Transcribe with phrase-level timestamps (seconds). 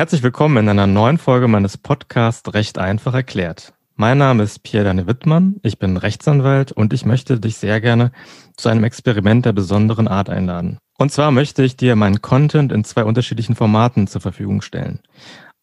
[0.00, 3.74] Herzlich willkommen in einer neuen Folge meines Podcasts Recht einfach erklärt.
[3.96, 8.10] Mein Name ist Pierre-Dane Wittmann, ich bin Rechtsanwalt und ich möchte dich sehr gerne
[8.56, 10.78] zu einem Experiment der besonderen Art einladen.
[10.96, 15.00] Und zwar möchte ich dir meinen Content in zwei unterschiedlichen Formaten zur Verfügung stellen.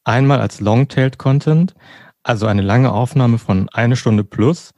[0.03, 1.73] Einmal als Long-Tailed Content,
[2.21, 4.75] also eine lange Aufnahme von eine Stunde plus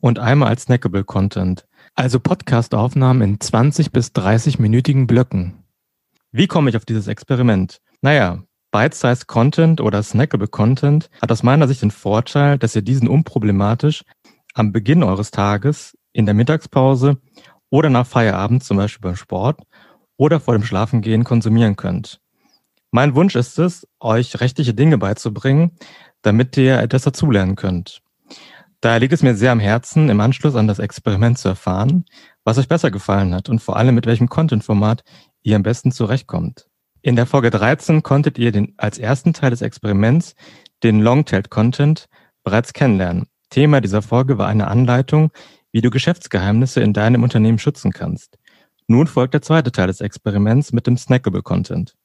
[0.00, 1.66] und einmal als Snackable Content,
[1.96, 5.64] also Podcast-Aufnahmen in 20 bis 30-minütigen Blöcken.
[6.30, 7.80] Wie komme ich auf dieses Experiment?
[8.00, 13.06] Naja, Bite-Size Content oder Snackable Content hat aus meiner Sicht den Vorteil, dass ihr diesen
[13.06, 14.02] unproblematisch
[14.54, 17.18] am Beginn eures Tages, in der Mittagspause
[17.70, 19.60] oder nach Feierabend, zum Beispiel beim Sport
[20.16, 22.20] oder vor dem Schlafengehen konsumieren könnt.
[22.90, 25.72] Mein Wunsch ist es, euch rechtliche Dinge beizubringen,
[26.22, 28.02] damit ihr etwas dazulernen könnt.
[28.80, 32.04] Daher liegt es mir sehr am Herzen, im Anschluss an das Experiment zu erfahren,
[32.44, 35.04] was euch besser gefallen hat und vor allem mit welchem Content-Format
[35.42, 36.66] ihr am besten zurechtkommt.
[37.04, 40.36] In der Folge 13 konntet ihr den, als ersten Teil des Experiments
[40.84, 42.08] den Longtail Content
[42.44, 43.26] bereits kennenlernen.
[43.50, 45.32] Thema dieser Folge war eine Anleitung,
[45.72, 48.38] wie du Geschäftsgeheimnisse in deinem Unternehmen schützen kannst.
[48.86, 51.96] Nun folgt der zweite Teil des Experiments mit dem Snackable Content.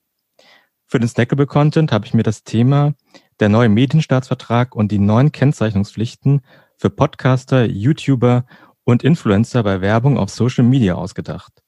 [0.88, 2.96] Für den Snackable Content habe ich mir das Thema
[3.40, 6.42] der neue Medienstaatsvertrag und die neuen Kennzeichnungspflichten
[6.76, 8.46] für Podcaster, YouTuber
[8.84, 11.62] und Influencer bei Werbung auf Social Media ausgedacht.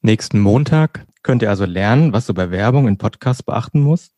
[0.00, 4.14] Nächsten Montag könnt ihr also lernen, was du bei Werbung in Podcasts beachten musst.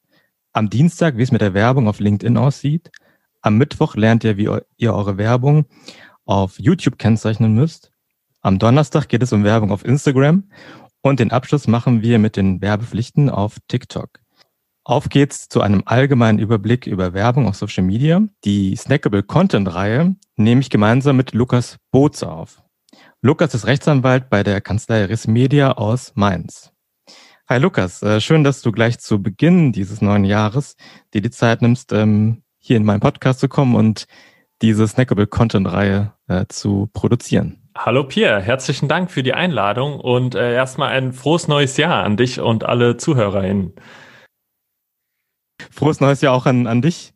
[0.53, 2.93] Am Dienstag, wie es mit der Werbung auf LinkedIn aussieht.
[3.41, 5.65] Am Mittwoch lernt ihr, wie ihr eure Werbung
[6.25, 7.91] auf YouTube kennzeichnen müsst.
[8.43, 10.45] Am Donnerstag geht es um Werbung auf Instagram.
[11.03, 14.21] Und den Abschluss machen wir mit den Werbepflichten auf TikTok.
[14.85, 18.23] Auf geht's zu einem allgemeinen Überblick über Werbung auf Social Media.
[18.45, 22.63] Die Snackable Content Reihe nehme ich gemeinsam mit Lukas Boots auf.
[23.21, 26.70] Lukas ist Rechtsanwalt bei der Kanzlei Riss Media aus Mainz.
[27.51, 30.77] Hi Lukas, äh, schön, dass du gleich zu Beginn dieses neuen Jahres
[31.13, 34.07] dir die Zeit nimmst, ähm, hier in meinen Podcast zu kommen und
[34.63, 37.69] diese Snackable Content Reihe äh, zu produzieren.
[37.77, 42.17] Hallo Pierre, herzlichen Dank für die Einladung und äh, erstmal ein frohes neues Jahr an
[42.17, 43.73] dich und alle ZuhörerInnen.
[45.73, 47.15] Frohes neues Jahr auch an, an dich.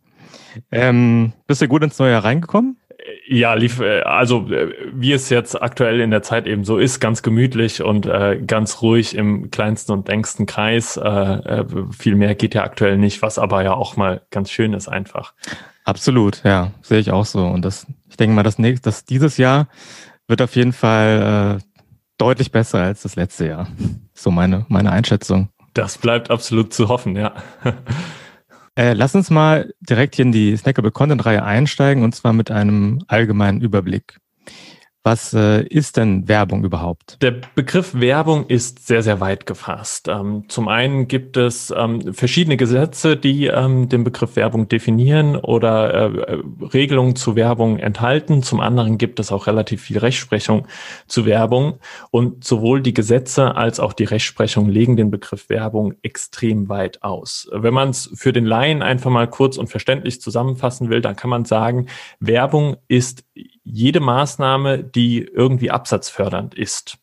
[0.72, 2.80] Ähm, bist du gut ins neue Jahr reingekommen?
[3.26, 7.00] Ja, lief, äh, also äh, wie es jetzt aktuell in der Zeit eben so ist,
[7.00, 10.96] ganz gemütlich und äh, ganz ruhig im kleinsten und engsten Kreis.
[10.96, 14.72] Äh, äh, viel mehr geht ja aktuell nicht, was aber ja auch mal ganz schön
[14.72, 15.34] ist einfach.
[15.84, 17.44] Absolut, ja, sehe ich auch so.
[17.46, 19.68] Und das, ich denke mal, das nächste, das dieses Jahr
[20.26, 21.80] wird auf jeden Fall äh,
[22.18, 23.68] deutlich besser als das letzte Jahr.
[24.14, 25.50] So meine, meine Einschätzung.
[25.74, 27.34] Das bleibt absolut zu hoffen, ja.
[28.76, 32.50] Äh, lass uns mal direkt hier in die Snackable Content Reihe einsteigen und zwar mit
[32.50, 34.18] einem allgemeinen Überblick.
[35.06, 37.18] Was äh, ist denn Werbung überhaupt?
[37.20, 40.08] Der Begriff Werbung ist sehr, sehr weit gefasst.
[40.08, 45.92] Ähm, zum einen gibt es ähm, verschiedene Gesetze, die ähm, den Begriff Werbung definieren oder
[45.92, 46.38] äh,
[46.72, 48.42] Regelungen zu Werbung enthalten.
[48.42, 50.66] Zum anderen gibt es auch relativ viel Rechtsprechung
[51.06, 51.80] zu Werbung.
[52.10, 57.46] Und sowohl die Gesetze als auch die Rechtsprechung legen den Begriff Werbung extrem weit aus.
[57.52, 61.28] Wenn man es für den Laien einfach mal kurz und verständlich zusammenfassen will, dann kann
[61.28, 61.88] man sagen,
[62.20, 63.24] Werbung ist
[63.64, 66.98] jede Maßnahme, die irgendwie absatzfördernd ist.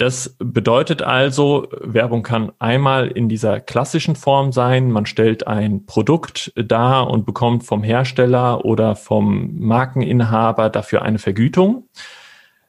[0.00, 4.90] Das bedeutet also, Werbung kann einmal in dieser klassischen Form sein.
[4.90, 11.88] Man stellt ein Produkt dar und bekommt vom Hersteller oder vom Markeninhaber dafür eine Vergütung.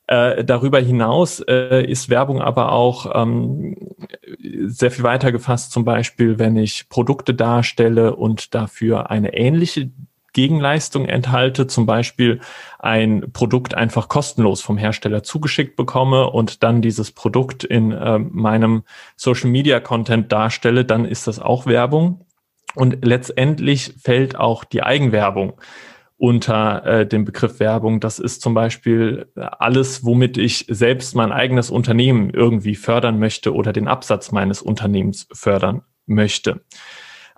[0.07, 3.77] Äh, darüber hinaus äh, ist Werbung aber auch ähm,
[4.65, 9.89] sehr viel weiter gefasst, zum Beispiel, wenn ich Produkte darstelle und dafür eine ähnliche
[10.33, 12.39] Gegenleistung enthalte, zum Beispiel
[12.79, 18.83] ein Produkt einfach kostenlos vom Hersteller zugeschickt bekomme und dann dieses Produkt in äh, meinem
[19.15, 22.25] Social Media Content darstelle, dann ist das auch Werbung.
[22.73, 25.59] Und letztendlich fällt auch die Eigenwerbung
[26.15, 27.99] unter äh, den Begriff Werbung.
[27.99, 33.73] Das ist zum Beispiel alles, womit ich selbst mein eigenes Unternehmen irgendwie fördern möchte oder
[33.73, 36.61] den Absatz meines Unternehmens fördern möchte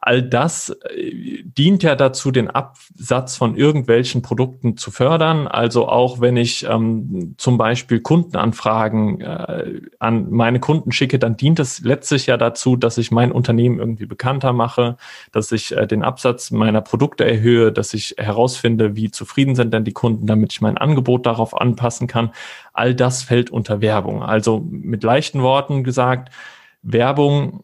[0.05, 5.47] all das äh, dient ja dazu, den Absatz von irgendwelchen Produkten zu fördern.
[5.47, 11.59] Also auch wenn ich ähm, zum Beispiel Kundenanfragen äh, an meine Kunden schicke, dann dient
[11.59, 14.97] es letztlich ja dazu, dass ich mein Unternehmen irgendwie bekannter mache,
[15.31, 19.85] dass ich äh, den Absatz meiner Produkte erhöhe, dass ich herausfinde, wie zufrieden sind denn
[19.85, 22.31] die Kunden, damit ich mein Angebot darauf anpassen kann.
[22.73, 24.21] All das fällt unter Werbung.
[24.21, 26.29] Also mit leichten Worten gesagt,
[26.81, 27.63] Werbung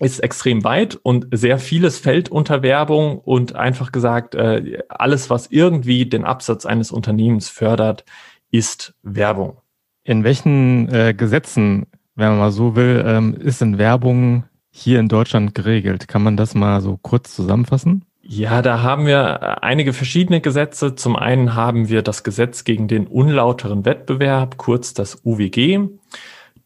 [0.00, 5.48] ist extrem weit und sehr vieles fällt unter Werbung und einfach gesagt, äh, alles, was
[5.48, 8.04] irgendwie den Absatz eines Unternehmens fördert,
[8.50, 9.58] ist Werbung.
[10.04, 15.08] In welchen äh, Gesetzen, wenn man mal so will, ähm, ist denn Werbung hier in
[15.08, 16.08] Deutschland geregelt?
[16.08, 18.04] Kann man das mal so kurz zusammenfassen?
[18.22, 20.94] Ja, da haben wir einige verschiedene Gesetze.
[20.94, 25.88] Zum einen haben wir das Gesetz gegen den unlauteren Wettbewerb, kurz das UWG.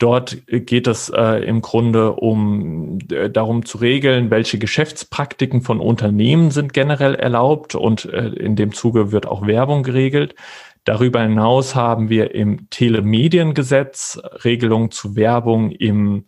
[0.03, 6.51] Dort geht es äh, im Grunde um äh, darum zu regeln, welche Geschäftspraktiken von Unternehmen
[6.51, 10.35] sind generell erlaubt und äh, in dem Zuge wird auch Werbung geregelt.
[10.83, 16.25] Darüber hinaus haben wir im Telemediengesetz Regelungen zu Werbung im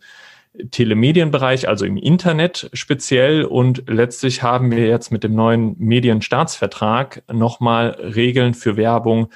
[0.71, 3.43] Telemedienbereich, also im Internet speziell.
[3.43, 9.27] Und letztlich haben wir jetzt mit dem neuen Medienstaatsvertrag nochmal Regeln für Werbung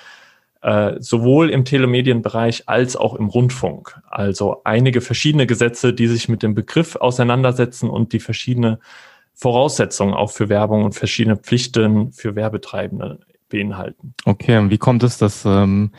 [0.62, 4.00] äh, sowohl im Telemedienbereich als auch im Rundfunk.
[4.10, 8.80] Also einige verschiedene Gesetze, die sich mit dem Begriff auseinandersetzen und die verschiedene
[9.34, 14.14] Voraussetzungen auch für Werbung und verschiedene Pflichten für Werbetreibende beinhalten.
[14.26, 15.92] Okay, und wie kommt es, dass ähm,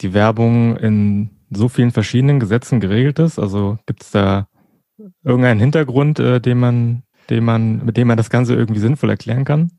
[0.00, 3.38] die Werbung in so vielen verschiedenen Gesetzen geregelt ist?
[3.38, 4.48] Also gibt es da
[5.22, 9.44] irgendeinen Hintergrund, äh, den man, den man, mit dem man das Ganze irgendwie sinnvoll erklären
[9.44, 9.70] kann?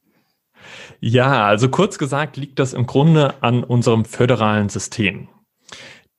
[0.99, 5.29] Ja, also kurz gesagt liegt das im Grunde an unserem föderalen System.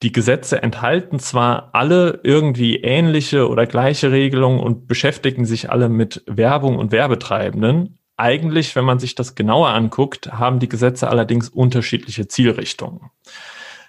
[0.02, 6.22] Die Gesetze enthalten zwar alle irgendwie ähnliche oder gleiche Regelungen und beschäftigen sich alle mit
[6.26, 7.98] Werbung und Werbetreibenden.
[8.16, 13.10] Eigentlich, wenn man sich das genauer anguckt, haben die Gesetze allerdings unterschiedliche Zielrichtungen.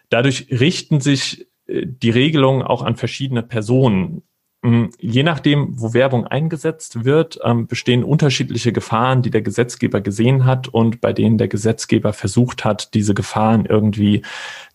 [0.09, 4.23] Dadurch richten sich äh, die Regelungen auch an verschiedene Personen.
[4.63, 10.45] Mm, je nachdem, wo Werbung eingesetzt wird, ähm, bestehen unterschiedliche Gefahren, die der Gesetzgeber gesehen
[10.45, 14.21] hat und bei denen der Gesetzgeber versucht hat, diese Gefahren irgendwie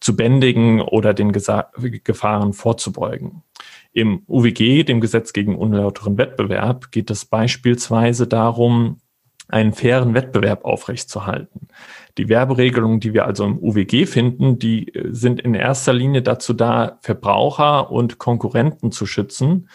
[0.01, 1.71] zu bändigen oder den Gesa
[2.03, 3.43] Gefahren vorzubeugen.
[3.93, 8.99] Im UWG, dem Gesetz gegen unlauteren Wettbewerb, geht es beispielsweise darum,
[9.49, 11.69] einen fairen Wettbewerb aufrechtzuerhalten.
[12.19, 16.53] Die Werberegelungen, die wir also im UWG finden, die äh, sind in erster Linie dazu
[16.53, 19.69] da, Verbraucher und Konkurrenten zu schützen.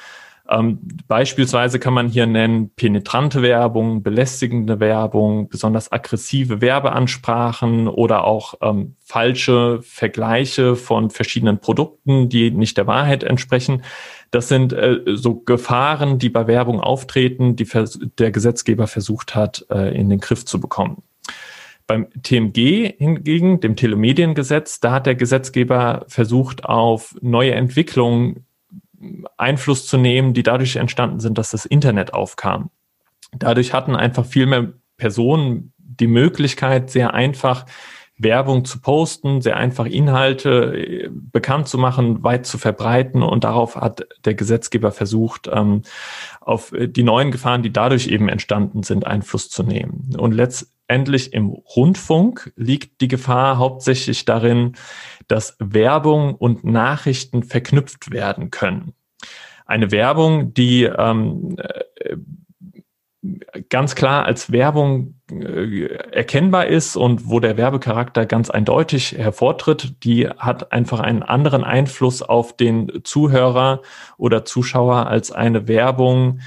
[0.52, 8.56] Ähm, beispielsweise kann man hier nennen penetrante Werbung, belästigende Werbung, besonders aggressive Werbeansprachen oder auch
[8.62, 13.84] ähm, falsche Vergleiche von verschiedenen Produkten, die nicht der Wahrheit entsprechen.
[14.32, 17.68] Das sind äh, so Gefahren, die bei Werbung auftreten, die
[18.18, 21.02] der Gesetzgeber versucht hat, äh, in den Griff zu bekommen.
[21.92, 28.46] Beim TMG hingegen, dem Telemediengesetz, da hat der Gesetzgeber versucht, auf neue Entwicklungen
[29.36, 32.70] Einfluss zu nehmen, die dadurch entstanden sind, dass das Internet aufkam.
[33.38, 37.66] Dadurch hatten einfach viel mehr Personen die Möglichkeit, sehr einfach
[38.24, 43.24] Werbung zu posten, sehr einfach Inhalte äh, bekannt zu machen, weit zu verbreiten.
[43.24, 45.84] Und darauf hat der Gesetzgeber versucht, ähm,
[46.40, 50.16] auf die neuen Gefahren, die dadurch eben entstanden sind, Einfluss zu nehmen.
[50.18, 54.74] Und letztendlich im Rundfunk liegt die Gefahr hauptsächlich darin,
[55.28, 58.94] dass Werbung und Nachrichten verknüpft werden können.
[59.66, 62.18] Eine Werbung, die ähm, äh,
[63.70, 70.28] ganz klar als Werbung äh, erkennbar ist und wo der Werbecharakter ganz eindeutig hervortritt, die
[70.28, 73.82] hat einfach einen anderen Einfluss auf den Zuhörer
[74.18, 76.40] oder Zuschauer als eine Werbung,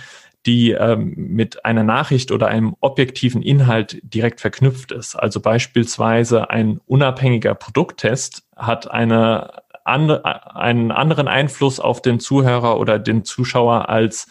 [0.47, 5.15] die ähm, mit einer Nachricht oder einem objektiven Inhalt direkt verknüpft ist.
[5.15, 12.99] Also beispielsweise ein unabhängiger Produkttest hat eine andere, einen anderen Einfluss auf den Zuhörer oder
[12.99, 14.27] den Zuschauer als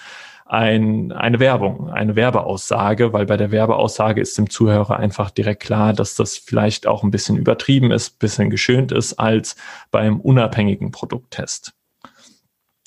[0.53, 5.93] ein, eine Werbung, eine Werbeaussage, weil bei der Werbeaussage ist dem Zuhörer einfach direkt klar,
[5.93, 9.55] dass das vielleicht auch ein bisschen übertrieben ist, bisschen geschönt ist als
[9.89, 11.73] beim unabhängigen Produkttest.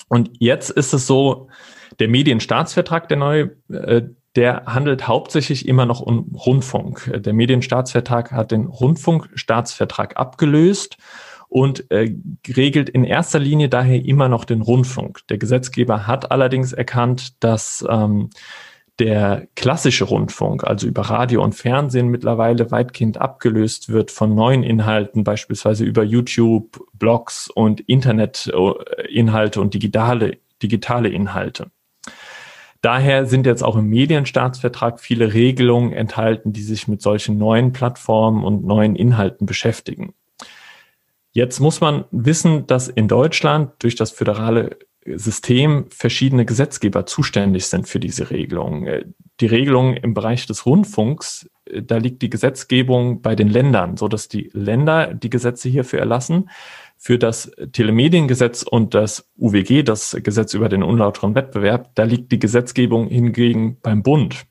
[0.07, 1.49] Und jetzt ist es so,
[1.99, 4.03] der Medienstaatsvertrag, der neue, äh,
[4.37, 7.11] der handelt hauptsächlich immer noch um Rundfunk.
[7.17, 10.97] Der Medienstaatsvertrag hat den Rundfunkstaatsvertrag abgelöst
[11.49, 12.13] und äh,
[12.47, 15.21] regelt in erster Linie daher immer noch den Rundfunk.
[15.29, 18.29] Der Gesetzgeber hat allerdings erkannt, dass ähm,
[18.99, 25.23] der klassische Rundfunk, also über Radio und Fernsehen, mittlerweile weitgehend abgelöst wird von neuen Inhalten,
[25.23, 31.69] beispielsweise über YouTube, Blogs und Internetinhalte und digitale, digitale Inhalte.
[32.81, 38.43] Daher sind jetzt auch im Medienstaatsvertrag viele Regelungen enthalten, die sich mit solchen neuen Plattformen
[38.43, 40.13] und neuen Inhalten beschäftigen.
[41.37, 47.87] Jetzt muss man wissen, dass in Deutschland durch das föderale System verschiedene Gesetzgeber zuständig sind
[47.87, 48.87] für diese Regelung.
[49.39, 54.29] Die Regelung im Bereich des Rundfunks, da liegt die Gesetzgebung bei den Ländern, so dass
[54.29, 56.49] die Länder die Gesetze hierfür erlassen.
[56.97, 62.39] Für das Telemediengesetz und das UWG, das Gesetz über den unlauteren Wettbewerb, da liegt die
[62.39, 64.47] Gesetzgebung hingegen beim Bund.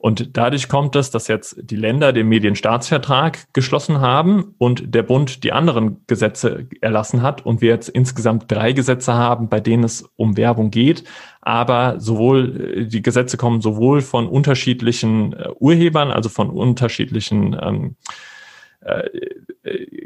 [0.00, 5.44] Und dadurch kommt es, dass jetzt die Länder den Medienstaatsvertrag geschlossen haben und der Bund
[5.44, 10.08] die anderen Gesetze erlassen hat und wir jetzt insgesamt drei Gesetze haben, bei denen es
[10.16, 11.04] um Werbung geht.
[11.42, 18.12] Aber sowohl die Gesetze kommen sowohl von unterschiedlichen äh, Urhebern, also von unterschiedlichen ähm, äh,
[18.12, 18.39] äh,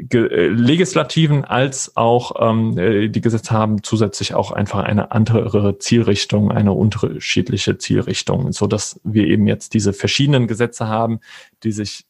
[0.09, 6.73] Legislativen als auch ähm, äh, die Gesetze haben zusätzlich auch einfach eine andere Zielrichtung, eine
[6.73, 11.19] unterschiedliche Zielrichtung, so dass wir eben jetzt diese verschiedenen Gesetze haben,
[11.63, 12.05] die sich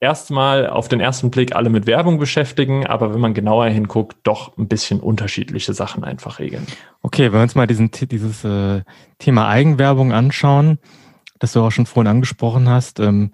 [0.00, 4.56] erstmal auf den ersten Blick alle mit Werbung beschäftigen, aber wenn man genauer hinguckt, doch
[4.58, 6.66] ein bisschen unterschiedliche Sachen einfach regeln.
[7.02, 8.82] Okay, wenn wir uns mal diesen, dieses äh,
[9.18, 10.78] Thema Eigenwerbung anschauen,
[11.38, 13.32] das du auch schon vorhin angesprochen hast, ähm,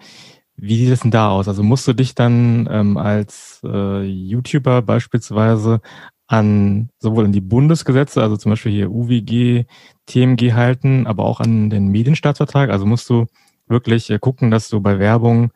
[0.57, 1.49] wie sieht es denn da aus?
[1.49, 5.81] Also musst du dich dann ähm, als äh, YouTuber beispielsweise
[6.27, 9.65] an sowohl an die Bundesgesetze, also zum Beispiel hier UWG,
[10.07, 12.71] TMG halten, aber auch an den Medienstaatsvertrag?
[12.71, 13.27] Also musst du
[13.67, 15.51] wirklich äh, gucken, dass du bei Werbung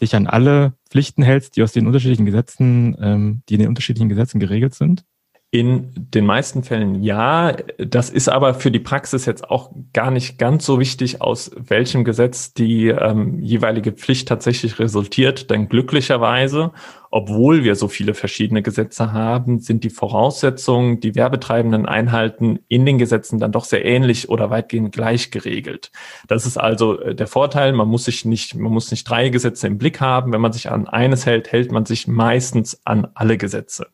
[0.00, 4.08] dich an alle Pflichten hältst, die aus den unterschiedlichen Gesetzen, ähm, die in den unterschiedlichen
[4.08, 5.04] Gesetzen geregelt sind?
[5.52, 7.56] In den meisten Fällen ja.
[7.78, 12.04] Das ist aber für die Praxis jetzt auch gar nicht ganz so wichtig, aus welchem
[12.04, 15.50] Gesetz die ähm, jeweilige Pflicht tatsächlich resultiert.
[15.50, 16.70] Denn glücklicherweise,
[17.10, 22.98] obwohl wir so viele verschiedene Gesetze haben, sind die Voraussetzungen, die Werbetreibenden einhalten, in den
[22.98, 25.90] Gesetzen dann doch sehr ähnlich oder weitgehend gleich geregelt.
[26.28, 27.72] Das ist also äh, der Vorteil.
[27.72, 30.32] Man muss sich nicht, man muss nicht drei Gesetze im Blick haben.
[30.32, 33.88] Wenn man sich an eines hält, hält man sich meistens an alle Gesetze.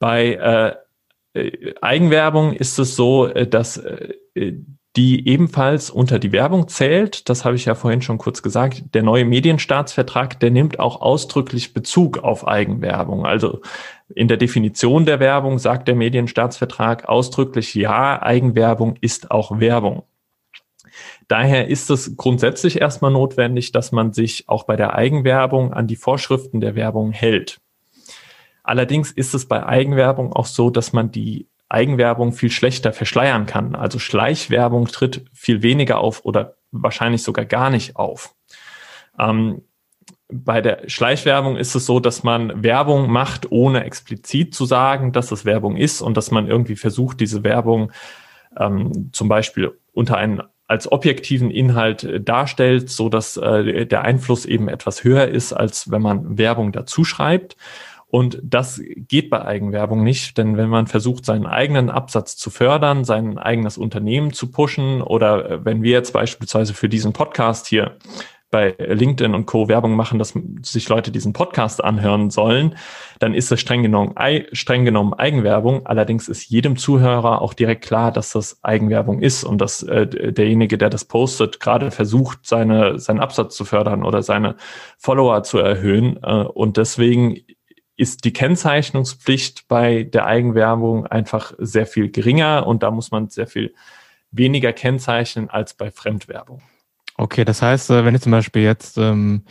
[0.00, 0.34] Bei
[1.34, 4.14] äh, äh, Eigenwerbung ist es so, äh, dass äh,
[4.96, 7.28] die ebenfalls unter die Werbung zählt.
[7.28, 8.82] Das habe ich ja vorhin schon kurz gesagt.
[8.94, 13.24] Der neue Medienstaatsvertrag, der nimmt auch ausdrücklich Bezug auf Eigenwerbung.
[13.24, 13.60] Also
[14.12, 20.02] in der Definition der Werbung sagt der Medienstaatsvertrag ausdrücklich, ja, Eigenwerbung ist auch Werbung.
[21.28, 25.94] Daher ist es grundsätzlich erstmal notwendig, dass man sich auch bei der Eigenwerbung an die
[25.94, 27.60] Vorschriften der Werbung hält.
[28.70, 33.74] Allerdings ist es bei Eigenwerbung auch so, dass man die Eigenwerbung viel schlechter verschleiern kann.
[33.74, 38.32] Also Schleichwerbung tritt viel weniger auf oder wahrscheinlich sogar gar nicht auf.
[39.18, 39.62] Ähm,
[40.32, 45.32] bei der Schleichwerbung ist es so, dass man Werbung macht, ohne explizit zu sagen, dass
[45.32, 47.90] es Werbung ist und dass man irgendwie versucht, diese Werbung
[48.56, 54.46] ähm, zum Beispiel unter einen als objektiven Inhalt äh, darstellt, so dass äh, der Einfluss
[54.46, 57.56] eben etwas höher ist, als wenn man Werbung dazu schreibt.
[58.10, 63.04] Und das geht bei Eigenwerbung nicht, denn wenn man versucht, seinen eigenen Absatz zu fördern,
[63.04, 67.96] sein eigenes Unternehmen zu pushen oder äh, wenn wir jetzt beispielsweise für diesen Podcast hier
[68.50, 69.68] bei LinkedIn und Co.
[69.68, 72.74] Werbung machen, dass sich Leute diesen Podcast anhören sollen,
[73.20, 74.14] dann ist das streng genommen,
[74.52, 75.86] streng genommen Eigenwerbung.
[75.86, 80.78] Allerdings ist jedem Zuhörer auch direkt klar, dass das Eigenwerbung ist und dass äh, derjenige,
[80.78, 84.56] der das postet, gerade versucht, seine, seinen Absatz zu fördern oder seine
[84.98, 86.18] Follower zu erhöhen.
[86.22, 87.36] Äh, und deswegen
[88.00, 93.46] ist die Kennzeichnungspflicht bei der Eigenwerbung einfach sehr viel geringer und da muss man sehr
[93.46, 93.74] viel
[94.30, 96.62] weniger kennzeichnen als bei Fremdwerbung.
[97.18, 99.44] Okay, das heißt, äh, wenn ich zum Beispiel jetzt ähm,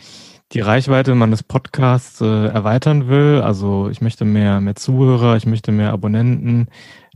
[0.50, 5.70] die Reichweite meines Podcasts äh, erweitern will, also ich möchte mehr, mehr Zuhörer, ich möchte
[5.70, 6.66] mehr Abonnenten,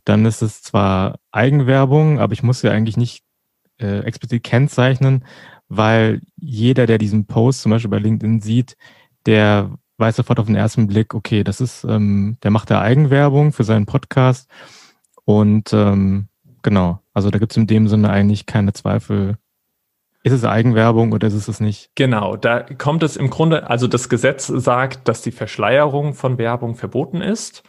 [0.05, 3.25] dann ist es zwar Eigenwerbung, aber ich muss ja eigentlich nicht
[3.81, 5.25] äh, explizit kennzeichnen,
[5.69, 8.77] weil jeder, der diesen Post zum Beispiel bei LinkedIn sieht,
[9.27, 13.53] der weiß sofort auf den ersten Blick, okay, das ist, ähm, der macht da Eigenwerbung
[13.53, 14.51] für seinen Podcast.
[15.25, 16.29] Und ähm,
[16.63, 19.39] genau, also da gibt es in dem Sinne eigentlich keine Zweifel.
[20.23, 21.91] Ist es Eigenwerbung oder ist es es nicht?
[21.95, 26.75] Genau, da kommt es im Grunde, also das Gesetz sagt, dass die Verschleierung von Werbung
[26.77, 27.63] verboten ist.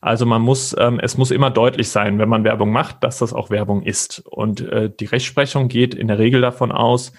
[0.00, 3.32] Also man muss, ähm, es muss immer deutlich sein, wenn man Werbung macht, dass das
[3.32, 4.20] auch Werbung ist.
[4.20, 7.12] Und äh, die Rechtsprechung geht in der Regel davon aus,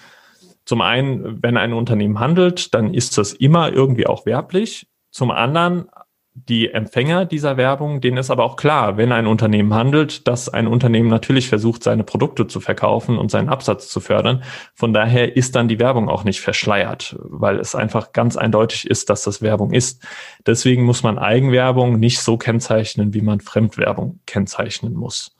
[0.68, 4.86] zum einen, wenn ein Unternehmen handelt, dann ist das immer irgendwie auch werblich.
[5.10, 5.88] Zum anderen,
[6.34, 10.66] die Empfänger dieser Werbung, denen ist aber auch klar, wenn ein Unternehmen handelt, dass ein
[10.66, 14.42] Unternehmen natürlich versucht, seine Produkte zu verkaufen und seinen Absatz zu fördern.
[14.74, 19.08] Von daher ist dann die Werbung auch nicht verschleiert, weil es einfach ganz eindeutig ist,
[19.08, 20.06] dass das Werbung ist.
[20.46, 25.34] Deswegen muss man Eigenwerbung nicht so kennzeichnen, wie man Fremdwerbung kennzeichnen muss.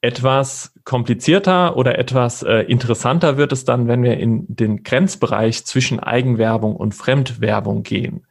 [0.00, 5.98] Etwas komplizierter oder etwas äh, interessanter wird es dann, wenn wir in den Grenzbereich zwischen
[6.00, 8.24] Eigenwerbung und Fremdwerbung gehen.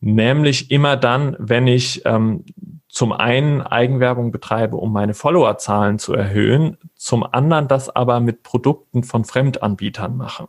[0.00, 2.44] Nämlich immer dann, wenn ich ähm,
[2.90, 9.02] zum einen Eigenwerbung betreibe, um meine Followerzahlen zu erhöhen, zum anderen das aber mit Produkten
[9.02, 10.48] von Fremdanbietern mache.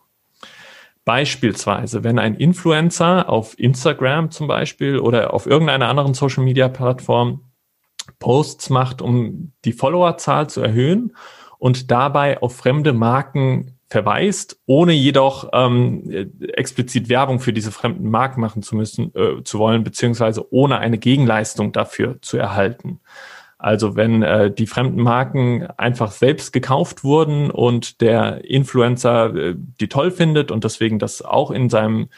[1.05, 7.45] Beispielsweise, wenn ein Influencer auf Instagram zum Beispiel oder auf irgendeiner anderen Social-Media-Plattform
[8.19, 11.13] Posts macht, um die Followerzahl zu erhöhen
[11.57, 18.41] und dabei auf fremde Marken verweist, ohne jedoch ähm, explizit Werbung für diese fremden Marken
[18.41, 22.99] machen zu müssen, äh, zu wollen, beziehungsweise ohne eine Gegenleistung dafür zu erhalten.
[23.57, 29.87] Also wenn äh, die fremden Marken einfach selbst gekauft wurden und der Influencer äh, die
[29.87, 32.09] toll findet und deswegen das auch in seinem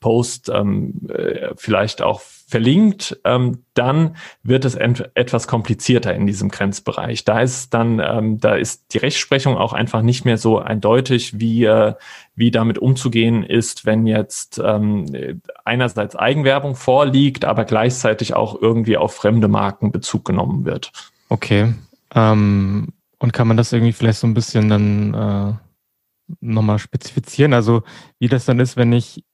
[0.00, 2.20] Post ähm, äh, vielleicht auch
[2.54, 7.24] verlinkt, ähm, dann wird es etwas komplizierter in diesem Grenzbereich.
[7.24, 11.64] Da ist dann, ähm, da ist die Rechtsprechung auch einfach nicht mehr so eindeutig, wie,
[11.64, 11.94] äh,
[12.36, 19.16] wie damit umzugehen ist, wenn jetzt ähm, einerseits Eigenwerbung vorliegt, aber gleichzeitig auch irgendwie auf
[19.16, 20.92] fremde Marken Bezug genommen wird.
[21.30, 21.74] Okay.
[22.14, 27.52] Ähm, und kann man das irgendwie vielleicht so ein bisschen dann äh, nochmal spezifizieren?
[27.52, 27.82] Also
[28.20, 29.24] wie das dann ist, wenn ich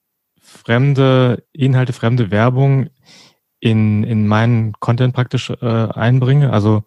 [0.51, 2.91] fremde Inhalte, fremde Werbung
[3.61, 6.53] in, in meinen Content praktisch äh, einbringe?
[6.53, 6.83] Also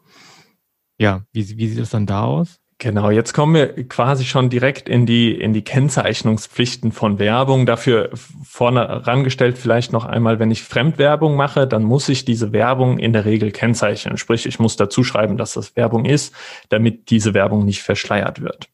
[0.98, 2.60] ja, wie, wie sieht es dann da aus?
[2.80, 7.66] Genau, jetzt kommen wir quasi schon direkt in die, in die Kennzeichnungspflichten von Werbung.
[7.66, 13.00] Dafür vorne rangestellt vielleicht noch einmal, wenn ich Fremdwerbung mache, dann muss ich diese Werbung
[13.00, 14.18] in der Regel kennzeichnen.
[14.18, 16.36] Sprich, ich muss dazu schreiben, dass das Werbung ist,
[16.68, 18.70] damit diese Werbung nicht verschleiert wird.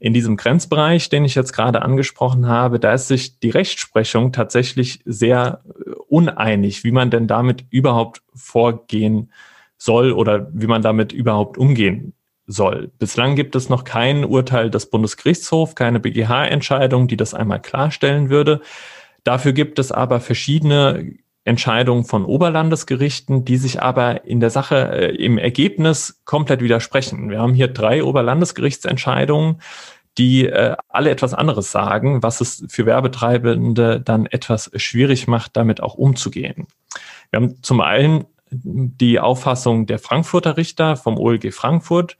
[0.00, 5.00] In diesem Grenzbereich, den ich jetzt gerade angesprochen habe, da ist sich die Rechtsprechung tatsächlich
[5.04, 9.32] sehr äh, uneinig, wie man denn damit überhaupt vorgehen
[9.76, 12.14] soll oder wie man damit überhaupt umgehen
[12.46, 12.90] soll.
[12.98, 18.60] Bislang gibt es noch kein Urteil des Bundesgerichtshofs, keine BGH-Entscheidung, die das einmal klarstellen würde.
[19.24, 21.14] Dafür gibt es aber verschiedene
[21.48, 27.30] Entscheidungen von Oberlandesgerichten, die sich aber in der Sache äh, im Ergebnis komplett widersprechen.
[27.30, 29.60] Wir haben hier drei Oberlandesgerichtsentscheidungen,
[30.18, 35.80] die äh, alle etwas anderes sagen, was es für Werbetreibende dann etwas schwierig macht, damit
[35.80, 36.66] auch umzugehen.
[37.30, 42.16] Wir haben zum einen die Auffassung der Frankfurter Richter vom OLG Frankfurt.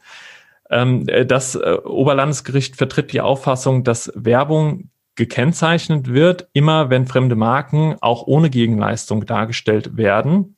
[0.71, 7.97] Ähm, das äh, Oberlandesgericht vertritt die Auffassung, dass Werbung gekennzeichnet wird, immer wenn fremde Marken
[8.01, 10.57] auch ohne Gegenleistung dargestellt werden.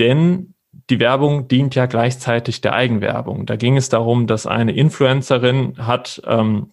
[0.00, 0.54] Denn
[0.90, 3.46] die Werbung dient ja gleichzeitig der Eigenwerbung.
[3.46, 6.72] Da ging es darum, dass eine Influencerin hat ähm,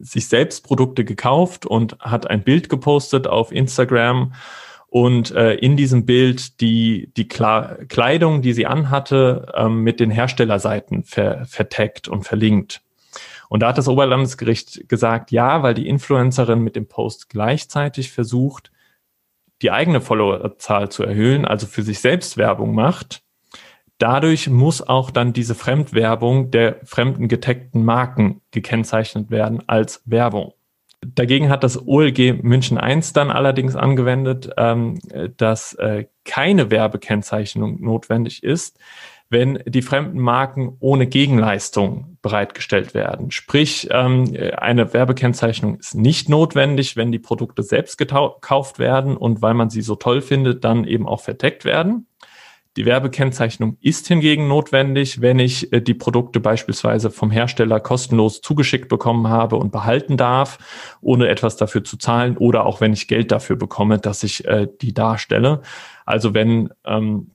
[0.00, 4.34] sich selbst Produkte gekauft und hat ein Bild gepostet auf Instagram
[4.88, 11.04] und äh, in diesem Bild die, die Kleidung, die sie anhatte, ähm, mit den Herstellerseiten
[11.04, 12.83] ver vertaggt und verlinkt.
[13.54, 18.72] Und da hat das Oberlandesgericht gesagt, ja, weil die Influencerin mit dem Post gleichzeitig versucht,
[19.62, 23.22] die eigene Followerzahl zu erhöhen, also für sich selbst Werbung macht.
[23.98, 30.54] Dadurch muss auch dann diese Fremdwerbung der fremden getagten Marken gekennzeichnet werden als Werbung.
[31.00, 34.98] Dagegen hat das OLG München I dann allerdings angewendet, ähm,
[35.36, 38.80] dass äh, keine Werbekennzeichnung notwendig ist,
[39.34, 43.30] wenn die fremden Marken ohne Gegenleistung bereitgestellt werden.
[43.32, 49.52] Sprich, ähm, eine Werbekennzeichnung ist nicht notwendig, wenn die Produkte selbst gekauft werden und weil
[49.52, 52.06] man sie so toll findet, dann eben auch verdeckt werden.
[52.76, 58.88] Die Werbekennzeichnung ist hingegen notwendig, wenn ich äh, die Produkte beispielsweise vom Hersteller kostenlos zugeschickt
[58.88, 60.58] bekommen habe und behalten darf,
[61.00, 64.66] ohne etwas dafür zu zahlen oder auch wenn ich Geld dafür bekomme, dass ich äh,
[64.80, 65.62] die darstelle.
[66.04, 67.30] Also wenn ähm,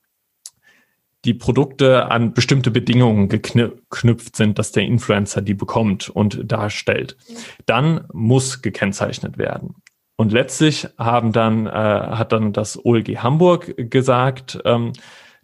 [1.25, 7.17] die Produkte an bestimmte Bedingungen geknüpft sind, dass der Influencer die bekommt und darstellt,
[7.65, 9.75] dann muss gekennzeichnet werden.
[10.15, 14.93] Und letztlich haben dann, äh, hat dann das OLG Hamburg gesagt, ähm,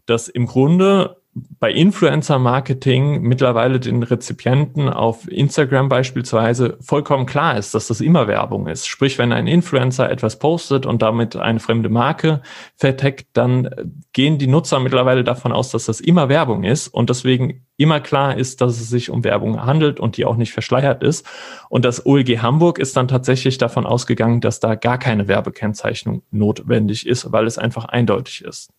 [0.06, 7.88] dass im Grunde bei Influencer-Marketing mittlerweile den Rezipienten auf Instagram beispielsweise vollkommen klar ist, dass
[7.88, 8.88] das immer Werbung ist.
[8.88, 12.42] Sprich, wenn ein Influencer etwas postet und damit eine fremde Marke
[12.78, 13.70] verteckt, dann
[14.14, 18.38] gehen die Nutzer mittlerweile davon aus, dass das immer Werbung ist und deswegen immer klar
[18.38, 21.28] ist, dass es sich um Werbung handelt und die auch nicht verschleiert ist.
[21.68, 27.06] Und das OLG Hamburg ist dann tatsächlich davon ausgegangen, dass da gar keine Werbekennzeichnung notwendig
[27.06, 28.72] ist, weil es einfach eindeutig ist.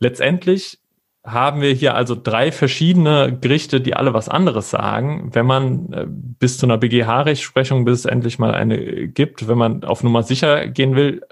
[0.00, 0.79] Letztendlich
[1.24, 5.30] haben wir hier also drei verschiedene Gerichte, die alle was anderes sagen.
[5.32, 9.84] Wenn man äh, bis zu einer BGH-Rechtsprechung, bis es endlich mal eine gibt, wenn man
[9.84, 11.22] auf Nummer sicher gehen will,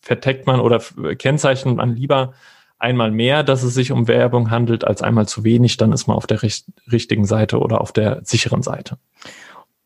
[0.00, 0.80] verteckt man oder
[1.16, 2.32] kennzeichnet man lieber
[2.78, 6.16] einmal mehr, dass es sich um Werbung handelt, als einmal zu wenig, dann ist man
[6.16, 8.98] auf der richt richtigen Seite oder auf der sicheren Seite.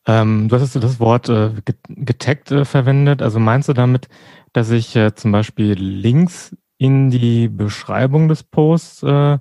[0.06, 1.50] Ähm, du hast das Wort äh,
[1.88, 3.22] getaggt äh, verwendet.
[3.22, 4.08] Also meinst du damit,
[4.52, 9.38] dass ich äh, zum Beispiel Links in die Beschreibung des Posts äh,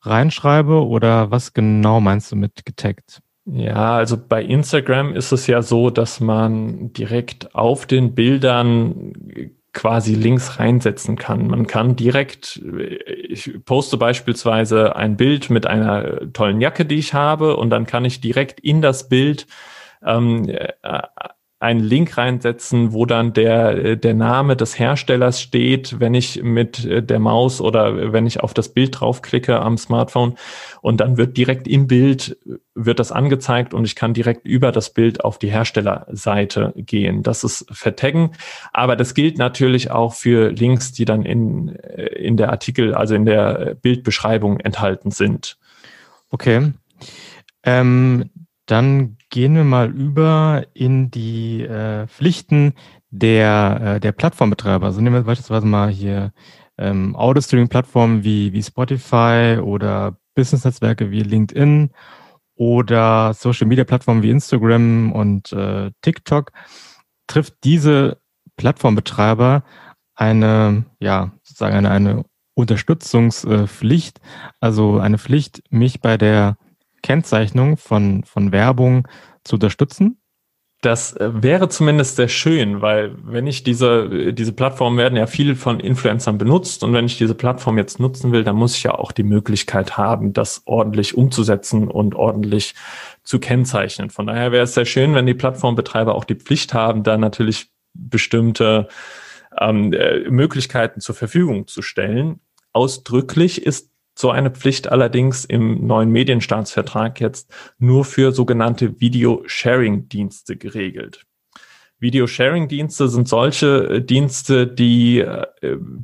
[0.00, 3.20] reinschreibe oder was genau meinst du mit getaggt?
[3.44, 9.12] Ja, also bei Instagram ist es ja so, dass man direkt auf den Bildern
[9.72, 11.48] quasi Links reinsetzen kann.
[11.48, 12.62] Man kann direkt,
[13.28, 18.04] ich poste beispielsweise ein Bild mit einer tollen Jacke, die ich habe, und dann kann
[18.06, 19.46] ich direkt in das Bild
[20.04, 20.68] ähm, äh,
[21.60, 26.86] einen Link reinsetzen, wo dann der, äh, der Name des Herstellers steht, wenn ich mit
[26.86, 30.36] äh, der Maus oder wenn ich auf das Bild draufklicke am Smartphone
[30.80, 32.38] und dann wird direkt im Bild
[32.74, 37.22] wird das angezeigt und ich kann direkt über das Bild auf die Herstellerseite gehen.
[37.22, 38.32] Das ist Vertaggen,
[38.72, 43.14] aber das gilt natürlich auch für Links, die dann in, äh, in der Artikel, also
[43.14, 45.58] in der Bildbeschreibung enthalten sind.
[46.30, 46.72] Okay.
[47.64, 48.30] Ähm,
[48.64, 52.74] dann gehen wir mal über in die äh, Pflichten
[53.10, 54.86] der, äh, der Plattformbetreiber.
[54.86, 56.32] Also nehmen wir beispielsweise mal hier
[56.78, 61.90] ähm, Audio-Streaming-Plattformen wie, wie Spotify oder Business-Netzwerke wie LinkedIn
[62.54, 66.52] oder Social-Media-Plattformen wie Instagram und äh, TikTok.
[67.26, 68.18] Trifft diese
[68.56, 69.62] Plattformbetreiber
[70.14, 74.20] eine, ja, sozusagen eine, eine Unterstützungspflicht,
[74.60, 76.56] also eine Pflicht, mich bei der
[77.02, 79.06] Kennzeichnung von, von Werbung
[79.44, 80.20] zu unterstützen?
[80.82, 85.54] Das äh, wäre zumindest sehr schön, weil wenn ich diese, diese Plattformen werden ja viel
[85.54, 88.94] von Influencern benutzt und wenn ich diese Plattform jetzt nutzen will, dann muss ich ja
[88.94, 92.74] auch die Möglichkeit haben, das ordentlich umzusetzen und ordentlich
[93.24, 94.08] zu kennzeichnen.
[94.08, 97.68] Von daher wäre es sehr schön, wenn die Plattformbetreiber auch die Pflicht haben, da natürlich
[97.92, 98.88] bestimmte
[99.58, 102.40] ähm, äh, Möglichkeiten zur Verfügung zu stellen.
[102.72, 111.26] Ausdrücklich ist so eine Pflicht allerdings im neuen Medienstaatsvertrag jetzt nur für sogenannte Video-Sharing-Dienste geregelt.
[112.00, 115.46] Video-Sharing-Dienste sind solche äh, Dienste, die äh,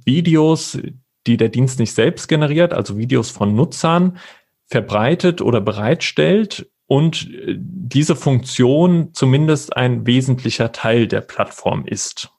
[0.04, 0.78] Videos,
[1.26, 4.18] die der Dienst nicht selbst generiert, also Videos von Nutzern,
[4.66, 12.30] verbreitet oder bereitstellt und äh, diese Funktion zumindest ein wesentlicher Teil der Plattform ist.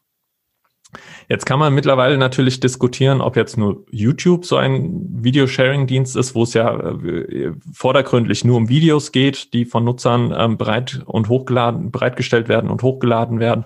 [1.29, 6.43] Jetzt kann man mittlerweile natürlich diskutieren, ob jetzt nur YouTube so ein Videosharing-Dienst ist, wo
[6.43, 11.91] es ja äh, vordergründlich nur um Videos geht, die von Nutzern ähm, bereit und hochgeladen,
[11.91, 13.65] bereitgestellt werden und hochgeladen werden.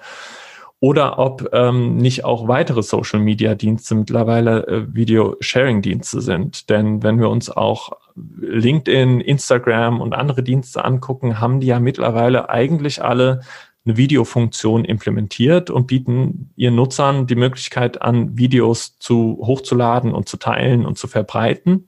[0.80, 6.72] Oder ob ähm, nicht auch weitere Social-Media-Dienste mittlerweile äh, Video-Sharing-Dienste sind.
[6.72, 12.50] Denn wenn wir uns auch LinkedIn, Instagram und andere Dienste angucken, haben die ja mittlerweile
[12.50, 13.42] eigentlich alle
[13.86, 20.38] eine Videofunktion implementiert und bieten ihren Nutzern die Möglichkeit an, Videos zu hochzuladen und zu
[20.38, 21.88] teilen und zu verbreiten.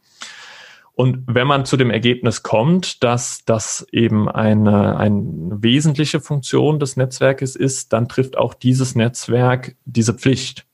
[0.95, 5.21] Und wenn man zu dem Ergebnis kommt, dass das eben eine, eine
[5.61, 10.67] wesentliche Funktion des Netzwerkes ist, dann trifft auch dieses Netzwerk diese Pflicht.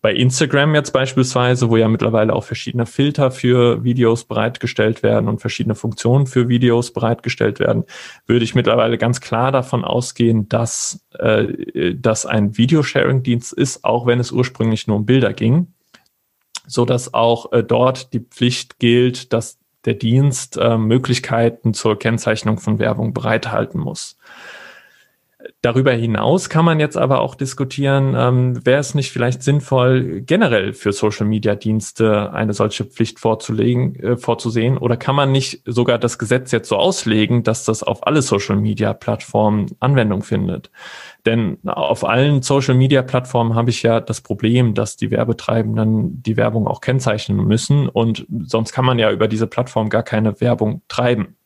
[0.00, 5.40] Bei Instagram jetzt beispielsweise, wo ja mittlerweile auch verschiedene Filter für Videos bereitgestellt werden und
[5.40, 7.84] verschiedene Funktionen für Videos bereitgestellt werden,
[8.26, 14.20] würde ich mittlerweile ganz klar davon ausgehen, dass äh, das ein Videosharing-Dienst ist, auch wenn
[14.20, 15.74] es ursprünglich nur um Bilder ging,
[16.64, 22.58] so dass auch äh, dort die Pflicht gilt, dass der Dienst äh, Möglichkeiten zur Kennzeichnung
[22.58, 24.16] von Werbung bereithalten muss.
[25.68, 30.72] Darüber hinaus kann man jetzt aber auch diskutieren, ähm, wäre es nicht vielleicht sinnvoll, generell
[30.72, 34.78] für Social-Media-Dienste eine solche Pflicht vorzulegen, äh, vorzusehen?
[34.78, 39.66] Oder kann man nicht sogar das Gesetz jetzt so auslegen, dass das auf alle Social-Media-Plattformen
[39.78, 40.70] Anwendung findet?
[41.26, 46.80] Denn auf allen Social-Media-Plattformen habe ich ja das Problem, dass die Werbetreibenden die Werbung auch
[46.80, 51.36] kennzeichnen müssen und sonst kann man ja über diese Plattform gar keine Werbung treiben.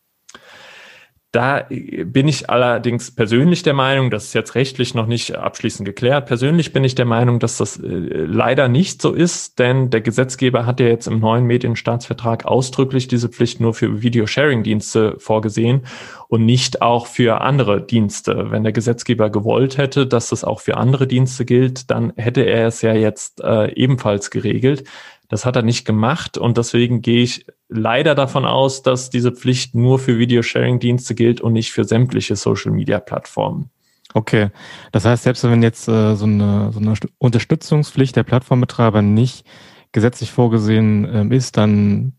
[1.33, 6.27] Da bin ich allerdings persönlich der Meinung, das ist jetzt rechtlich noch nicht abschließend geklärt,
[6.27, 10.67] persönlich bin ich der Meinung, dass das äh, leider nicht so ist, denn der Gesetzgeber
[10.67, 15.87] hat ja jetzt im neuen Medienstaatsvertrag ausdrücklich diese Pflicht nur für Videosharing-Dienste vorgesehen
[16.29, 18.51] und nicht auch für andere Dienste.
[18.51, 22.67] Wenn der Gesetzgeber gewollt hätte, dass das auch für andere Dienste gilt, dann hätte er
[22.67, 24.85] es ja jetzt äh, ebenfalls geregelt.
[25.33, 29.75] Das hat er nicht gemacht und deswegen gehe ich leider davon aus, dass diese Pflicht
[29.75, 33.71] nur für Videosharing-Dienste gilt und nicht für sämtliche Social-Media-Plattformen.
[34.13, 34.51] Okay,
[34.93, 39.47] das heißt, selbst wenn jetzt äh, so, eine, so eine Unterstützungspflicht der Plattformbetreiber nicht
[39.93, 42.13] gesetzlich vorgesehen ähm, ist, dann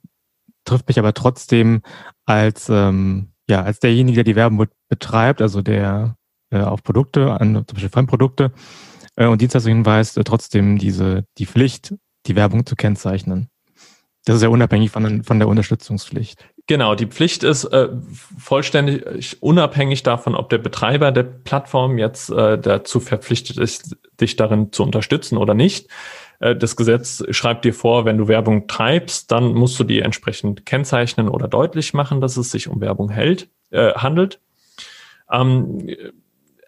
[0.66, 1.84] trifft mich aber trotzdem
[2.26, 6.18] als ähm, ja als derjenige, der die Werbung betreibt, also der
[6.50, 8.54] äh, auf Produkte, an zum Beispiel Fremdprodukte
[9.18, 11.94] äh, und Dienstleistungen hinweist, äh, trotzdem diese die Pflicht
[12.26, 13.50] die Werbung zu kennzeichnen.
[14.26, 16.46] Das ist ja unabhängig von, von der Unterstützungspflicht.
[16.68, 17.90] Genau, die Pflicht ist äh,
[18.38, 24.72] vollständig unabhängig davon, ob der Betreiber der Plattform jetzt äh, dazu verpflichtet ist, dich darin
[24.72, 25.90] zu unterstützen oder nicht.
[26.40, 30.66] Äh, das Gesetz schreibt dir vor, wenn du Werbung treibst, dann musst du die entsprechend
[30.66, 34.40] kennzeichnen oder deutlich machen, dass es sich um Werbung hält, äh, handelt.
[35.30, 35.86] Ähm,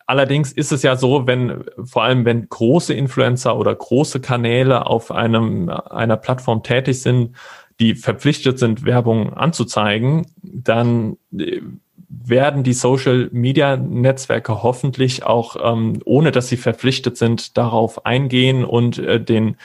[0.07, 5.11] Allerdings ist es ja so, wenn, vor allem wenn große Influencer oder große Kanäle auf
[5.11, 7.35] einem, einer Plattform tätig sind,
[7.79, 11.61] die verpflichtet sind, Werbung anzuzeigen, dann äh,
[12.07, 19.19] werden die Social-Media-Netzwerke hoffentlich auch, ähm, ohne dass sie verpflichtet sind, darauf eingehen und äh,
[19.19, 19.57] den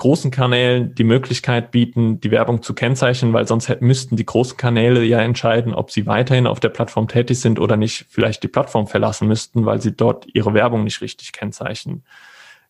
[0.00, 5.04] großen Kanälen die Möglichkeit bieten, die Werbung zu kennzeichnen, weil sonst müssten die großen Kanäle
[5.04, 8.86] ja entscheiden, ob sie weiterhin auf der Plattform tätig sind oder nicht vielleicht die Plattform
[8.86, 12.02] verlassen müssten, weil sie dort ihre Werbung nicht richtig kennzeichnen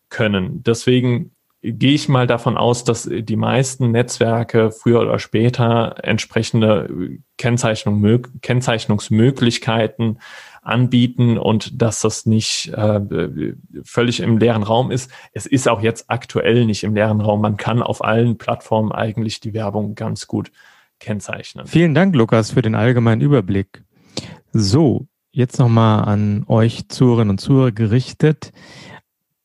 [0.09, 0.61] können.
[0.63, 8.23] Deswegen gehe ich mal davon aus, dass die meisten Netzwerke früher oder später entsprechende Kennzeichnung,
[8.41, 10.19] Kennzeichnungsmöglichkeiten
[10.61, 13.01] anbieten und dass das nicht äh,
[13.83, 15.11] völlig im leeren Raum ist.
[15.33, 17.41] Es ist auch jetzt aktuell nicht im leeren Raum.
[17.41, 20.51] Man kann auf allen Plattformen eigentlich die Werbung ganz gut
[20.99, 21.65] kennzeichnen.
[21.65, 23.83] Vielen Dank, Lukas, für den allgemeinen Überblick.
[24.53, 28.51] So, jetzt nochmal an euch Zuhörerinnen und Zuhörer gerichtet.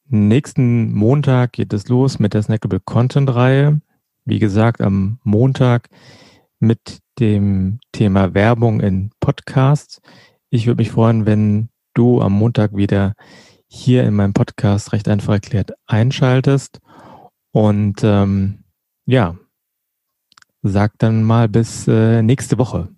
[0.09, 3.81] Nächsten Montag geht es los mit der Snackable Content Reihe.
[4.25, 5.89] Wie gesagt, am Montag
[6.61, 10.01] mit dem Thema Werbung in Podcasts.
[10.57, 13.13] Ich würde mich freuen, wenn du am Montag wieder
[13.67, 16.81] hier in meinem Podcast recht einfach erklärt einschaltest.
[17.53, 18.65] Und ähm,
[19.05, 19.37] ja,
[20.63, 22.89] sag dann mal bis äh, nächste Woche.